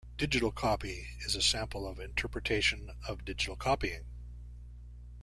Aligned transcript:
Digital 0.17 0.51
Copy 0.51 1.09
is 1.23 1.35
a 1.35 1.43
sample 1.43 1.85
of 1.87 1.99
interpretation 1.99 2.89
of 3.07 3.23
digital 3.23 3.55
copying. 3.55 4.05